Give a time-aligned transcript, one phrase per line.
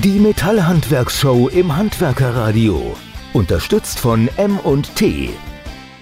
[0.00, 2.96] Die Metallhandwerkshow im Handwerkerradio.
[3.34, 5.28] Unterstützt von M&T.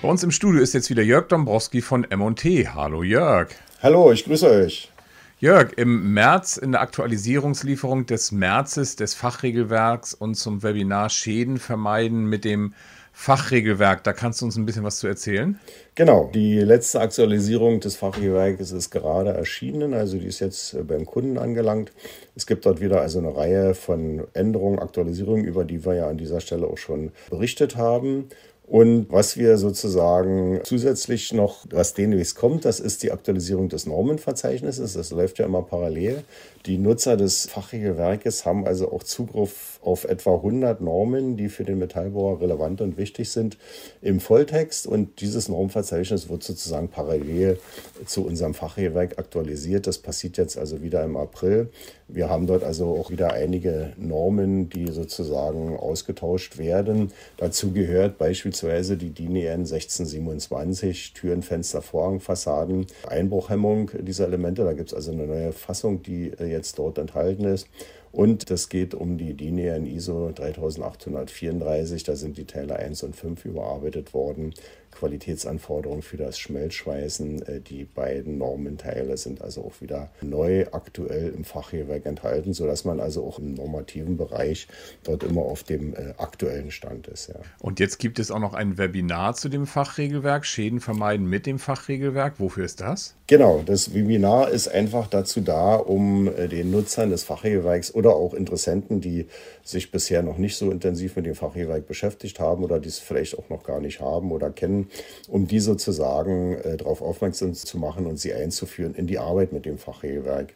[0.00, 2.68] Bei uns im Studio ist jetzt wieder Jörg Dombrowski von M&T.
[2.68, 3.48] Hallo Jörg.
[3.82, 4.92] Hallo, ich grüße euch.
[5.40, 12.26] Jörg, im März in der Aktualisierungslieferung des Märzes des Fachregelwerks und zum Webinar Schäden vermeiden
[12.26, 12.74] mit dem
[13.12, 14.04] Fachregelwerk.
[14.04, 15.58] Da kannst du uns ein bisschen was zu erzählen?
[15.94, 21.04] Genau, die letzte Aktualisierung des Fachregelwerkes ist gerade erschienen, also die ist jetzt äh, beim
[21.04, 21.92] Kunden angelangt.
[22.34, 26.16] Es gibt dort wieder also eine Reihe von Änderungen, Aktualisierungen, über die wir ja an
[26.16, 28.28] dieser Stelle auch schon berichtet haben.
[28.70, 34.92] Und was wir sozusagen zusätzlich noch, was demnächst kommt, das ist die Aktualisierung des Normenverzeichnisses.
[34.92, 36.22] Das läuft ja immer parallel.
[36.66, 41.80] Die Nutzer des Fachregelwerkes haben also auch Zugriff auf etwa 100 Normen, die für den
[41.80, 43.58] Metallbauer relevant und wichtig sind
[44.02, 44.86] im Volltext.
[44.86, 47.58] Und dieses Normverzeichnis wird sozusagen parallel
[48.06, 49.88] zu unserem Fachregelwerk aktualisiert.
[49.88, 51.70] Das passiert jetzt also wieder im April.
[52.06, 57.12] Wir haben dort also auch wieder einige Normen, die sozusagen ausgetauscht werden.
[57.36, 58.59] Dazu gehört beispielsweise
[58.96, 64.64] die DIN EN 1627, Türen, Fenster, Vorhangfassaden, Einbruchhemmung dieser Elemente.
[64.64, 67.68] Da gibt es also eine neue Fassung, die äh, jetzt dort enthalten ist.
[68.12, 72.02] Und es geht um die DIN EN ISO 3834.
[72.02, 74.52] Da sind die Teile 1 und 5 überarbeitet worden.
[74.90, 77.42] Qualitätsanforderungen für das Schmelzschweißen.
[77.42, 83.00] Äh, die beiden Normenteile sind also auch wieder neu aktuell im Fachregelwerk enthalten, sodass man
[83.00, 84.66] also auch im normativen Bereich
[85.04, 87.28] dort immer auf dem äh, aktuellen Stand ist.
[87.28, 87.36] Ja.
[87.60, 91.58] Und jetzt gibt es auch noch ein Webinar zu dem Fachregelwerk, Schäden vermeiden mit dem
[91.58, 92.34] Fachregelwerk.
[92.38, 93.14] Wofür ist das?
[93.26, 98.34] Genau, das Webinar ist einfach dazu da, um äh, den Nutzern des Fachregelwerks oder auch
[98.34, 99.26] Interessenten, die
[99.62, 103.38] sich bisher noch nicht so intensiv mit dem Fachregelwerk beschäftigt haben oder die es vielleicht
[103.38, 104.90] auch noch gar nicht haben oder kennen,
[105.28, 109.66] um die sozusagen äh, darauf aufmerksam zu machen und sie einzuführen in die Arbeit mit
[109.66, 110.54] dem Fachregelwerk.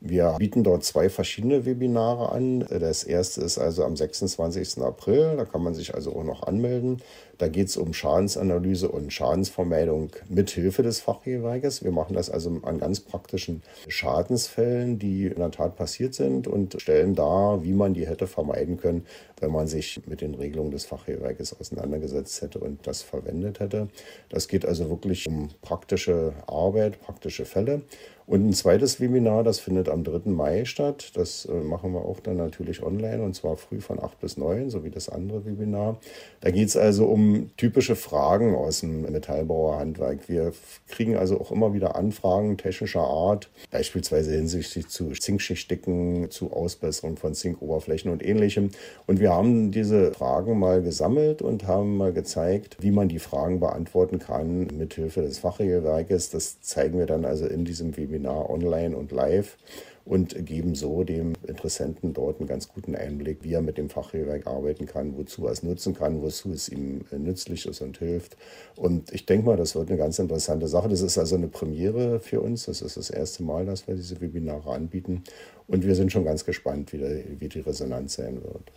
[0.00, 2.60] Wir bieten dort zwei verschiedene Webinare an.
[2.60, 4.82] Das erste ist also am 26.
[4.82, 5.36] April.
[5.36, 7.02] Da kann man sich also auch noch anmelden.
[7.38, 11.84] Da geht es um Schadensanalyse und Schadensvermeidung mit Hilfe des Fachgewerkes.
[11.84, 16.80] Wir machen das also an ganz praktischen Schadensfällen, die in der Tat passiert sind und
[16.80, 19.04] stellen dar, wie man die hätte vermeiden können,
[19.40, 23.88] wenn man sich mit den Regelungen des Fachgewerkes auseinandergesetzt hätte und das verwendet hätte.
[24.30, 27.82] Das geht also wirklich um praktische Arbeit, praktische Fälle.
[28.26, 30.30] Und ein zweites Webinar, das findet am 3.
[30.30, 31.12] Mai statt.
[31.14, 34.70] Das äh, machen wir auch dann natürlich online und zwar früh von 8 bis 9,
[34.70, 35.98] so wie das andere Webinar.
[36.40, 40.28] Da geht es also um typische Fragen aus dem Metallbauerhandwerk.
[40.28, 40.52] Wir
[40.88, 47.34] kriegen also auch immer wieder Anfragen technischer Art, beispielsweise hinsichtlich zu Zinkschichtdicken, zu Ausbesserung von
[47.34, 48.70] Zinkoberflächen und ähnlichem.
[49.06, 53.60] Und wir haben diese Fragen mal gesammelt und haben mal gezeigt, wie man die Fragen
[53.60, 56.30] beantworten kann mit Hilfe des Fachregelwerkes.
[56.30, 59.56] Das zeigen wir dann also in diesem Webinar online und live
[60.04, 64.46] und geben so dem Interessenten dort einen ganz guten Einblick, wie er mit dem Fachregelwerk
[64.46, 68.36] arbeiten kann, wozu er es nutzen kann, wozu es ihm äh, nützlich ist und hilft.
[68.76, 70.88] Und ich denke mal, das wird eine ganz interessante Sache.
[70.88, 72.66] Das ist also eine Premiere für uns.
[72.66, 75.24] Das ist das erste Mal, dass wir diese Webinare anbieten.
[75.66, 78.72] Und wir sind schon ganz gespannt, wie, wie die Resonanz sein wird.